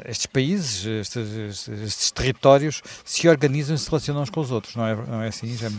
[0.07, 4.87] estes países, estes, estes, territórios se organizam e se relacionam uns com os outros, não
[4.87, 5.79] é, não é assim, já me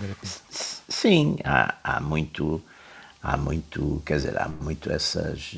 [0.88, 2.62] Sim, há, há muito
[3.22, 5.56] há muito, quer dizer, há muito essas,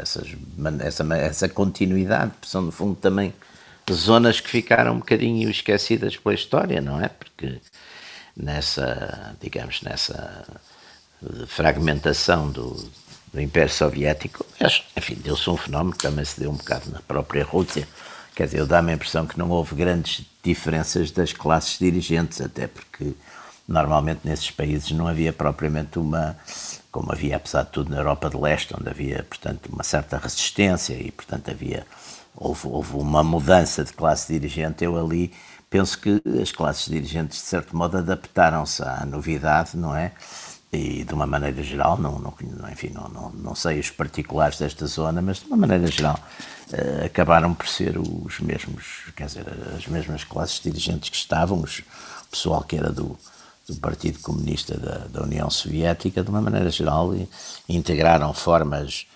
[0.00, 0.36] essas
[0.80, 3.34] essa, essa continuidade, são no fundo também
[3.90, 7.08] zonas que ficaram um bocadinho esquecidas pela história, não é?
[7.08, 7.60] Porque
[8.36, 10.44] nessa, digamos, nessa
[11.46, 12.88] fragmentação do,
[13.38, 17.00] do Império Soviético, mas, enfim, deu-se um fenómeno que também se deu um bocado na
[17.00, 17.86] própria Rússia.
[18.34, 23.14] Quer dizer, dá-me a impressão que não houve grandes diferenças das classes dirigentes, até porque
[23.66, 26.36] normalmente nesses países não havia propriamente uma,
[26.90, 30.94] como havia apesar de tudo na Europa de Leste, onde havia, portanto, uma certa resistência
[30.94, 31.86] e, portanto, havia,
[32.34, 34.82] houve, houve uma mudança de classe dirigente.
[34.82, 35.32] Eu ali
[35.70, 40.12] penso que as classes dirigentes, de certo modo, adaptaram-se à novidade, não é?
[40.72, 42.34] E de uma maneira geral, não, não,
[42.70, 46.18] enfim, não, não, não sei os particulares desta zona, mas de uma maneira geral
[46.72, 51.78] uh, acabaram por ser os mesmos, quer dizer, as mesmas classes dirigentes que estavam, os,
[51.78, 53.18] o pessoal que era do,
[53.66, 57.26] do Partido Comunista da, da União Soviética, de uma maneira geral, e,
[57.66, 59.06] integraram formas,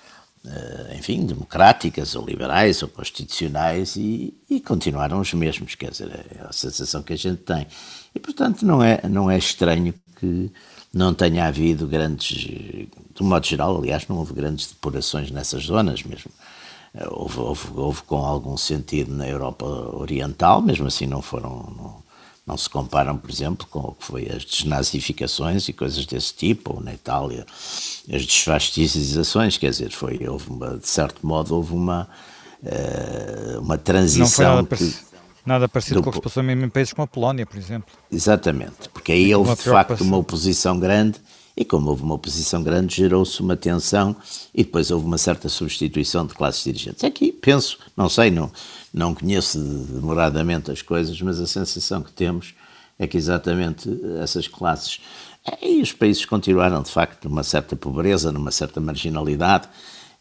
[0.46, 6.46] uh, enfim, democráticas ou liberais ou constitucionais e, e continuaram os mesmos, quer dizer, é
[6.46, 7.66] a sensação que a gente tem.
[8.14, 10.50] E, portanto, não é, não é estranho que
[10.92, 16.30] não tenha havido grandes, de modo geral, aliás, não houve grandes depurações nessas zonas mesmo.
[17.10, 22.02] Houve, houve, houve com algum sentido na Europa Oriental, mesmo assim não foram, não,
[22.46, 26.74] não se comparam, por exemplo, com o que foi as desnazificações e coisas desse tipo,
[26.74, 27.46] ou na Itália
[28.12, 32.06] as desfascizações, quer dizer, foi, houve uma, de certo modo, houve uma,
[32.62, 34.66] uh, uma transição
[35.44, 36.04] nada parecido do...
[36.04, 37.92] com o que se passou mesmo em países como a Polónia, por exemplo.
[38.10, 41.20] Exatamente, porque aí houve de facto uma oposição grande
[41.56, 44.16] e como houve uma oposição grande, gerou-se uma tensão
[44.54, 47.04] e depois houve uma certa substituição de classes dirigentes.
[47.04, 48.50] Aqui penso, não sei, não,
[48.92, 52.54] não conheço demoradamente as coisas, mas a sensação que temos
[52.98, 53.88] é que exatamente
[54.22, 55.00] essas classes
[55.60, 59.68] e os países continuaram de facto numa certa pobreza, numa certa marginalidade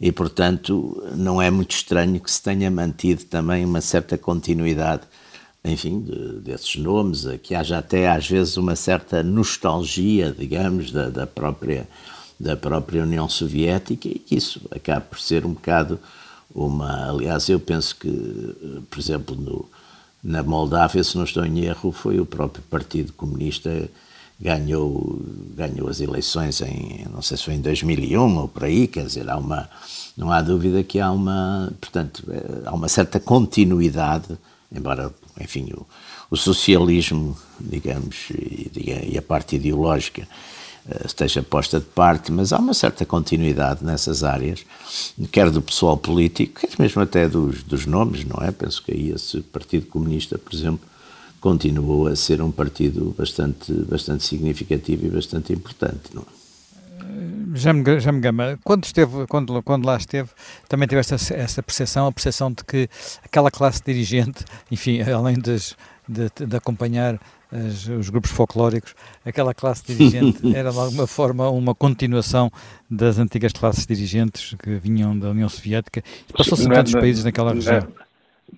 [0.01, 5.03] e portanto não é muito estranho que se tenha mantido também uma certa continuidade
[5.63, 11.27] enfim, de, desses nomes, que haja até às vezes uma certa nostalgia, digamos, da, da,
[11.27, 11.87] própria,
[12.39, 15.99] da própria União Soviética e que isso acaba por ser um bocado
[16.53, 17.09] uma.
[17.09, 18.09] Aliás, eu penso que,
[18.89, 19.69] por exemplo, no,
[20.23, 23.89] na Moldávia, se não estou em erro, foi o próprio Partido Comunista
[24.41, 25.21] ganhou
[25.55, 29.29] ganhou as eleições em não sei se foi em 2001 ou por aí quer dizer
[29.29, 29.69] há uma
[30.17, 34.37] não há dúvida que há uma portanto eh, há uma certa continuidade
[34.73, 35.85] embora enfim, o,
[36.29, 38.71] o socialismo, digamos, e,
[39.11, 40.27] e, a parte ideológica
[40.85, 44.65] uh, esteja posta de parte, mas há uma certa continuidade nessas áreas,
[45.31, 48.51] quer do pessoal político, quer mesmo até dos, dos nomes, não é?
[48.51, 50.87] Penso que aí esse Partido Comunista, por exemplo,
[51.41, 56.41] continuou a ser um partido bastante, bastante significativo e bastante importante, não é?
[57.53, 58.59] já me, já me gama.
[58.63, 60.29] Quando, esteve, quando, quando lá esteve,
[60.67, 62.89] também teve essa, essa percepção, a percepção de que
[63.23, 65.57] aquela classe dirigente, enfim, além de,
[66.07, 67.19] de acompanhar
[67.51, 72.51] as, os grupos folclóricos, aquela classe dirigente era de alguma forma uma continuação
[72.89, 77.53] das antigas classes dirigentes que vinham da União Soviética e passou-se em tantos países naquela
[77.53, 77.79] região.
[77.79, 78.10] Na,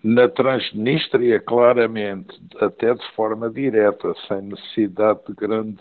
[0.03, 5.77] na Transnistria, claramente, até de forma direta, sem necessidade de grande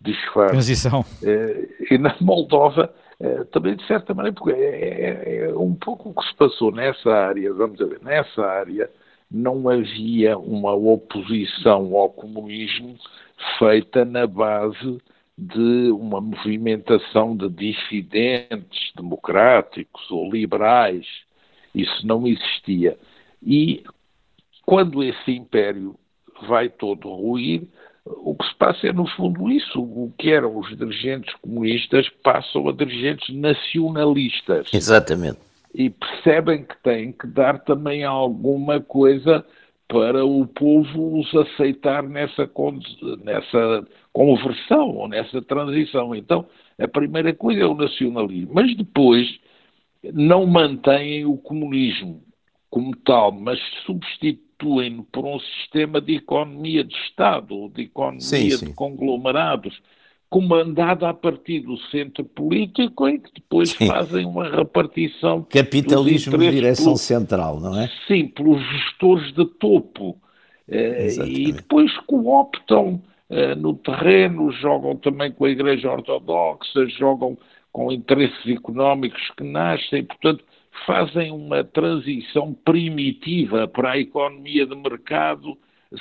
[0.00, 0.52] disfarce.
[0.52, 1.04] Transição.
[1.22, 6.10] É, e na Moldova, é, também de certa maneira, porque é, é, é, um pouco
[6.10, 8.90] o que se passou nessa área, vamos ver, nessa área
[9.30, 12.96] não havia uma oposição ao comunismo
[13.58, 14.98] feita na base
[15.38, 21.06] de uma movimentação de dissidentes democráticos ou liberais.
[21.74, 22.98] Isso não existia.
[23.44, 23.82] E
[24.64, 25.96] quando esse império
[26.46, 27.62] vai todo ruir,
[28.04, 29.80] o que se passa é, no fundo, isso.
[29.80, 34.68] O que eram os dirigentes comunistas passam a dirigentes nacionalistas.
[34.72, 35.38] Exatamente.
[35.74, 39.44] E percebem que têm que dar também alguma coisa
[39.88, 42.50] para o povo os aceitar nessa,
[43.22, 46.14] nessa conversão ou nessa transição.
[46.14, 46.46] Então,
[46.78, 48.52] a primeira coisa é o nacionalismo.
[48.54, 49.28] Mas depois
[50.12, 52.22] não mantêm o comunismo
[52.72, 58.20] como tal, mas substituem substituem por um sistema de economia de Estado, ou de economia
[58.20, 58.66] sim, sim.
[58.66, 59.80] de conglomerados,
[60.30, 63.86] comandada a partir do centro político e que depois sim.
[63.86, 65.42] fazem uma repartição.
[65.50, 67.90] Capitalismo de direção central, não é?
[68.06, 70.16] Sim, pelos gestores de topo.
[70.68, 77.36] Eh, e depois cooptam eh, no terreno, jogam também com a Igreja Ortodoxa, jogam
[77.70, 80.44] com interesses económicos que nascem, portanto,
[80.86, 85.56] fazem uma transição primitiva para a economia de mercado,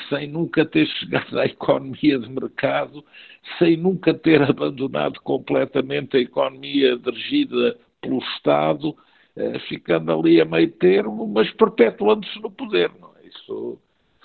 [0.09, 3.03] sem nunca ter chegado à economia de mercado,
[3.59, 8.95] sem nunca ter abandonado completamente a economia dirigida pelo Estado,
[9.35, 12.89] eh, ficando ali a meio termo, mas perpetuando-se no poder.
[12.89, 13.27] É?
[13.27, 13.77] Isso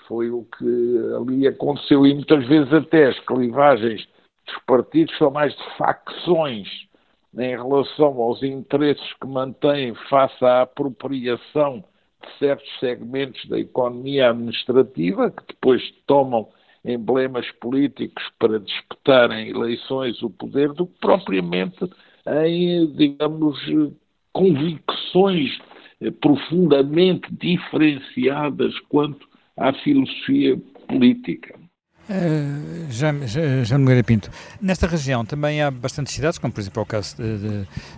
[0.07, 4.07] foi o que ali aconteceu e muitas vezes até as clivagens
[4.47, 6.87] dos partidos são mais de facções
[7.35, 11.85] em relação aos interesses que mantêm face à apropriação
[12.23, 16.49] de certos segmentos da economia administrativa, que depois tomam
[16.85, 21.85] emblemas políticos para disputarem eleições o poder, do que propriamente
[22.27, 23.59] em, digamos,
[24.33, 25.59] convicções
[26.21, 30.57] profundamente diferenciadas quanto à filosofia
[30.89, 31.59] política.
[32.09, 34.31] Uh, já, já, já Nogueira Pinto,
[34.63, 37.17] nesta região também há bastantes cidades, como por exemplo é o caso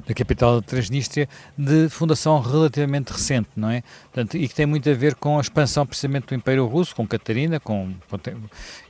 [0.06, 1.28] da capital de Transnistria,
[1.58, 3.82] de fundação relativamente recente, não é?
[4.04, 7.06] Portanto, e que tem muito a ver com a expansão precisamente do Império Russo, com
[7.06, 7.92] Catarina, com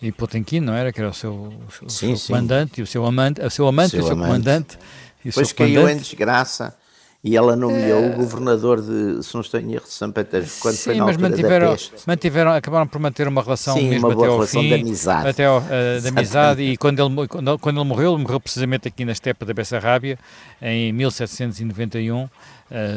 [0.00, 0.92] e Potemkin, não era?
[0.92, 1.52] Que era o seu,
[1.82, 4.12] o sim, seu comandante e o seu amante, o seu amante seu e o seu
[4.12, 4.28] amante.
[4.28, 4.78] comandante.
[5.24, 6.76] E Depois caiu em desgraça
[7.22, 10.74] e ela nomeou o governador de, se não estou em erro, de São Petersburgo, quando
[10.76, 14.26] Sim, foi na mas mantiveram, mantiveram, acabaram por manter uma relação Sim, mesmo uma boa
[14.26, 15.28] até ao relação fim, de amizade.
[15.28, 18.86] até ao, uh, de amizade e quando ele, quando, quando ele morreu, ele morreu precisamente
[18.86, 20.16] aqui na estepa da Bessarrábia,
[20.62, 22.28] em 1791, uh,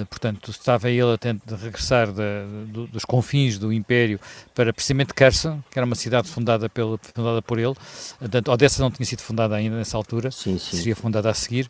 [0.08, 2.08] portanto estava ele a tentar regressar
[2.92, 4.20] dos confins do Império
[4.54, 7.74] para precisamente Kherson, que era uma cidade fundada, pelo, fundada por ele,
[8.20, 10.78] portanto Odessa não tinha sido fundada ainda nessa altura, sim, sim.
[10.78, 11.68] seria fundada a seguir,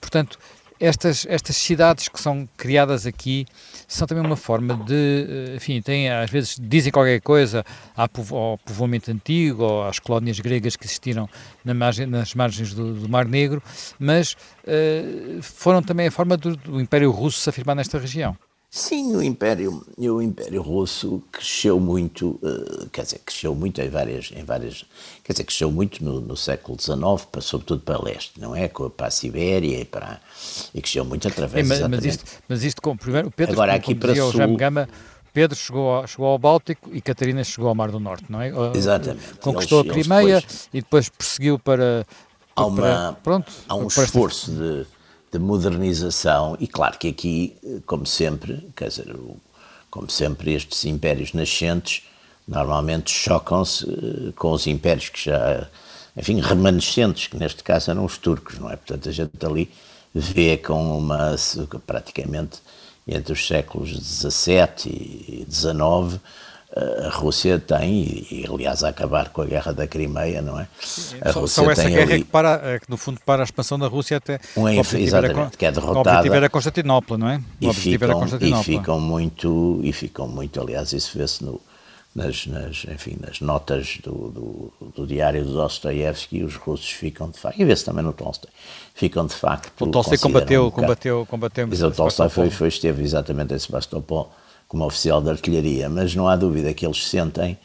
[0.00, 0.38] portanto
[0.82, 3.46] estas, estas cidades que são criadas aqui
[3.86, 7.64] são também uma forma de, eh, enfim, às vezes dizem qualquer coisa
[7.94, 11.28] ao povoamento antigo ou às colónias gregas que existiram
[11.64, 13.62] na margem, nas margens do, do, Mar Negro,
[13.96, 18.36] mas uh, foram também a forma do, do Império Russo se afirmar nesta região.
[18.74, 24.32] Sim, o Império, o Império Russo cresceu muito, uh, quer dizer, cresceu muito em várias,
[24.34, 24.86] em várias
[25.22, 28.68] quer dizer, cresceu muito no, no século XIX, para, sobretudo para leste, não é?
[28.68, 30.22] Para a Sibéria e para
[30.74, 33.72] e cresceu muito através Sim, mas, mas isto, mas isto com, primeiro, o Pedro, Agora,
[33.72, 34.40] como, aqui como para dizia sul,
[35.34, 38.52] Pedro chegou ao, chegou ao Báltico e Catarina chegou ao Mar do Norte, não é?
[38.74, 39.34] Exatamente.
[39.42, 42.06] Conquistou eles, a Crimeia depois, e depois perseguiu para...
[42.56, 44.86] Há, uma, para, pronto, há um para esforço de,
[45.32, 47.56] de modernização e claro que aqui,
[47.86, 49.16] como sempre, quer dizer,
[49.90, 52.02] como sempre estes impérios nascentes
[52.46, 55.68] normalmente chocam-se eh, com os impérios que já,
[56.16, 58.76] enfim, remanescentes, que neste caso eram os turcos, não é?
[58.76, 59.70] Portanto, a gente ali
[60.14, 61.34] vê com uma,
[61.86, 62.58] praticamente,
[63.06, 66.20] entre os séculos XVII e XIX,
[66.74, 70.66] a Rússia tem, e, aliás a acabar com a guerra da Crimeia, não é?
[71.20, 72.14] A só, Rússia só essa tem guerra ali...
[72.14, 75.58] é que, para, é que no fundo para a expansão da Rússia até um, exatamente,
[75.58, 75.98] que é derrotada.
[75.98, 77.42] O objetivo era Constantinopla, não é?
[77.60, 81.60] E ficam, e ficam muito, e ficam muito, aliás isso vê-se no,
[82.14, 87.38] nas, nas, enfim, nas notas do, do, do diário do Dostoiévski, os russos ficam de
[87.38, 88.50] facto, e vê-se também no Tolstói,
[88.94, 89.70] ficam de facto...
[89.78, 91.66] O Tolstói combateu, um combateu, combateu...
[91.66, 94.32] Mas o Tolstói foi, foi, esteve exatamente em Sebastopol
[94.72, 97.58] como oficial de artilharia, mas não há dúvida que eles sentem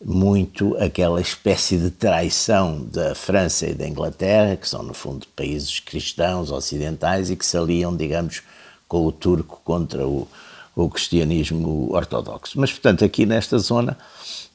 [0.00, 5.80] muito aquela espécie de traição da França e da Inglaterra, que são no fundo países
[5.80, 8.44] cristãos ocidentais e que se aliam, digamos,
[8.86, 10.28] com o turco contra o,
[10.76, 12.60] o cristianismo ortodoxo.
[12.60, 13.98] Mas, portanto, aqui nesta zona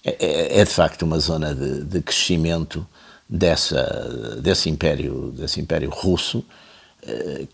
[0.02, 2.88] é, é, é de facto uma zona de, de, crescimento
[3.28, 6.42] dessa, desse, império, desse império russo,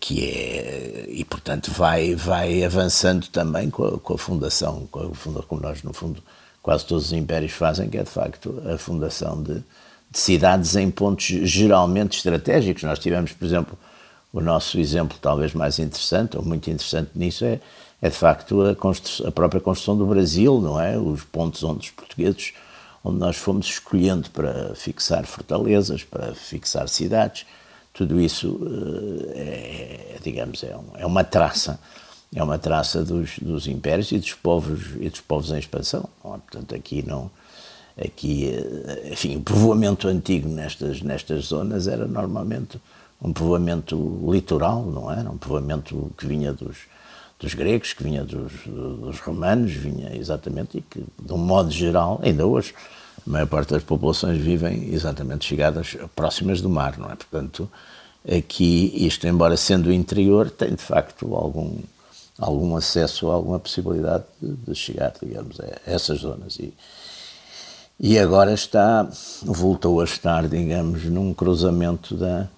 [0.00, 5.14] que é, e portanto vai, vai avançando também com a, com a fundação, com a
[5.14, 6.22] fundação, como nós no fundo
[6.62, 10.90] quase todos os impérios fazem, que é de facto a fundação de, de cidades em
[10.90, 12.82] pontos geralmente estratégicos.
[12.82, 13.78] Nós tivemos, por exemplo,
[14.32, 17.60] o nosso exemplo talvez mais interessante, ou muito interessante nisso, é
[18.04, 18.72] é de facto a,
[19.28, 20.98] a, própria construção do Brasil, não é?
[20.98, 22.52] Os pontos onde os portugueses,
[23.02, 27.46] onde nós fomos escolhendo para fixar fortalezas, para fixar cidades,
[27.94, 28.60] tudo isso
[29.34, 31.78] eh, é, digamos, é, um, é, uma traça,
[32.34, 36.08] é uma traça dos, dos impérios e dos povos e dos povos em expansão.
[36.24, 36.28] É?
[36.28, 37.30] Portanto, aqui não,
[37.96, 42.80] aqui, eh, enfim, o povoamento antigo nestas nestas zonas era normalmente
[43.22, 45.30] um povoamento litoral, não era?
[45.30, 46.78] Um povoamento que vinha dos
[47.38, 52.20] dos gregos, que vinha dos, dos, romanos, vinha exatamente, e que, de um modo geral,
[52.22, 52.74] ainda hoje,
[53.26, 57.16] a maior parte das populações vivem exatamente chegadas próximas do mar, não é?
[57.16, 57.70] Portanto,
[58.26, 61.78] aqui, isto, embora sendo interior, tem de facto algum,
[62.38, 66.58] algum acesso, alguma possibilidade de, de chegar, digamos, a essas zonas.
[66.58, 66.72] E,
[67.98, 69.08] e agora está,
[69.42, 72.48] voltou a estar, digamos, num cruzamento da,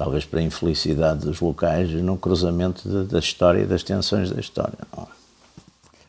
[0.00, 4.40] talvez para a infelicidade dos locais, no cruzamento de, da história e das tensões da
[4.40, 4.78] história.
[4.96, 5.06] Não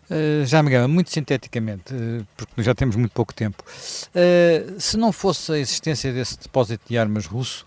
[0.10, 5.10] Uh, já gama, muito sinteticamente, uh, porque já temos muito pouco tempo, uh, se não
[5.14, 7.64] fosse a existência desse depósito de armas russo,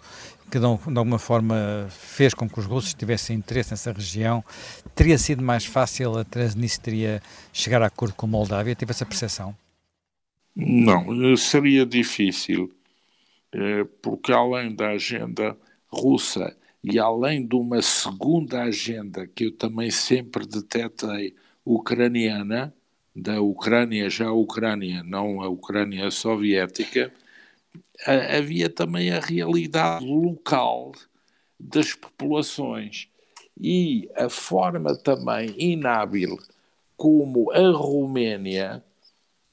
[0.51, 4.45] que de, de alguma forma fez com que os russos tivessem interesse nessa região,
[4.95, 8.75] teria sido mais fácil a Transnistria chegar a acordo com a Moldávia?
[8.75, 9.57] Tive essa percepção?
[10.55, 12.71] Não, seria difícil,
[14.03, 15.57] porque além da agenda
[15.95, 21.35] russa e além de uma segunda agenda que eu também sempre detetei
[21.65, 22.75] ucraniana,
[23.15, 27.13] da Ucrânia já a Ucrânia, não a Ucrânia soviética,
[28.07, 30.93] havia também a realidade local
[31.59, 33.09] das populações.
[33.59, 36.37] E a forma também inábil
[36.97, 38.85] como a Roménia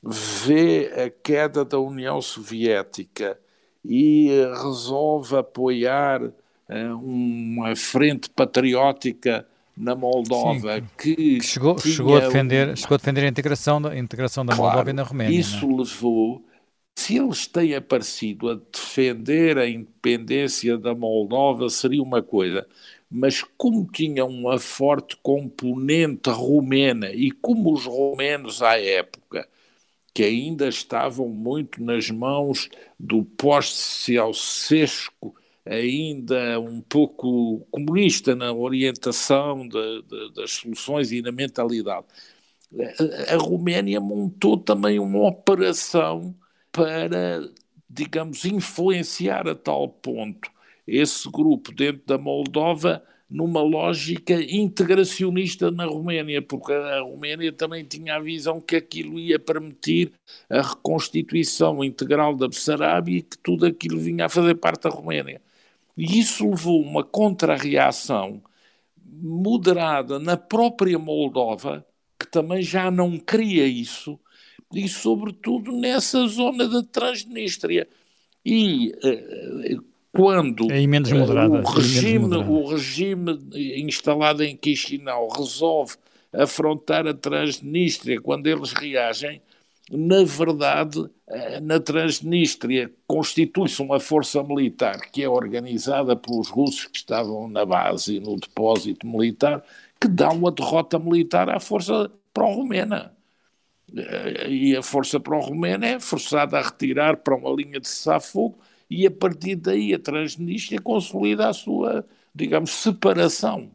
[0.02, 3.40] vê a queda da União Soviética
[3.84, 4.30] e
[4.64, 6.34] resolve apoiar uh,
[7.02, 13.24] uma frente patriótica na Moldova Sim, que, que, chegou, chegou, a defender, chegou a defender
[13.26, 15.40] a integração da, a integração da claro, Moldova na Roménia.
[15.40, 15.76] Isso não?
[15.76, 15.78] É?
[15.80, 16.46] levou,
[16.96, 22.68] se eles têm aparecido a defender a independência da Moldova, seria uma coisa,
[23.10, 29.48] mas como tinha uma forte componente romena e como os romenos à época,
[30.14, 35.36] que ainda estavam muito nas mãos do pós-Ceausescu,
[35.66, 42.06] ainda um pouco comunista na orientação de, de, das soluções e na mentalidade.
[43.30, 46.36] A, a Roménia montou também uma operação
[46.72, 47.50] para,
[47.90, 50.50] digamos, influenciar a tal ponto
[50.88, 58.16] esse grupo dentro da Moldova numa lógica integracionista na Roménia, porque a Roménia também tinha
[58.18, 60.12] a visão que aquilo ia permitir
[60.50, 65.42] a reconstituição integral da Bessarabia e que tudo aquilo vinha a fazer parte da Roménia.
[65.98, 68.42] E isso levou uma contra-reação
[69.06, 71.86] moderada na própria Moldova,
[72.20, 74.20] que também já não queria isso,
[74.74, 77.88] e sobretudo nessa zona da Transnistria.
[78.46, 83.40] E uh, quando é moderada, o, regime, o regime
[83.78, 85.96] instalado em Chisinau resolve
[86.34, 89.42] afrontar a Transnistria, quando eles reagem,
[89.90, 96.98] na verdade, eh, na Transnistria constitui-se uma força militar que é organizada pelos russos que
[96.98, 99.64] estavam na base e no depósito militar,
[100.00, 103.14] que dá uma derrota militar à força pró-romena.
[103.96, 108.60] Eh, e a força pró-romena é forçada a retirar para uma linha de cessar-fogo
[108.92, 113.72] e a partir daí a Transnistria consolida a sua, digamos, separação.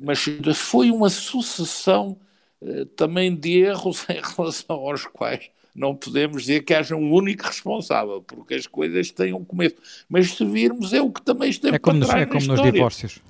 [0.00, 0.24] Mas
[0.56, 2.18] foi uma sucessão
[2.60, 7.46] eh, também de erros em relação aos quais não podemos dizer que haja um único
[7.46, 9.76] responsável, porque as coisas têm um começo.
[10.08, 12.52] Mas se virmos, é o que também esteve é como para trás nos, É como
[12.52, 12.64] história.
[12.64, 13.20] nos divórcios.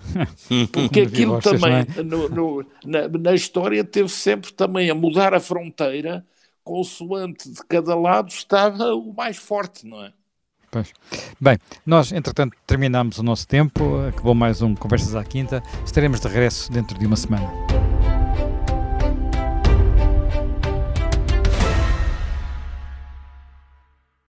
[0.73, 2.03] Porque aquilo também, é?
[2.03, 6.25] no, no, na, na, história, teve sempre também a mudar a fronteira,
[6.65, 10.13] consoante de cada lado estava o mais forte, não é?
[10.73, 10.91] Pois.
[11.39, 14.07] Bem, nós, entretanto, terminamos o nosso tempo.
[14.09, 15.63] Acabou mais um Conversas à Quinta.
[15.85, 17.92] Estaremos de regresso dentro de uma semana.